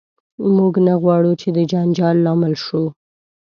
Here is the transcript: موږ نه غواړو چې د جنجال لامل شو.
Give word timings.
موږ 0.55 0.73
نه 0.87 0.93
غواړو 1.01 1.31
چې 1.41 1.47
د 1.57 1.59
جنجال 1.71 2.15
لامل 2.25 2.53
شو. 2.65 2.83